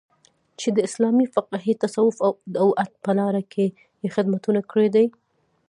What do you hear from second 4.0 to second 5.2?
یې خدمتونه کړي دي